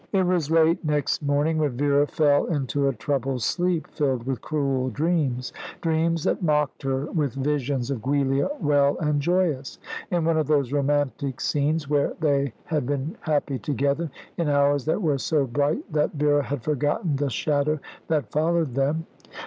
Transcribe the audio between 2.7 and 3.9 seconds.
a troubled sleep,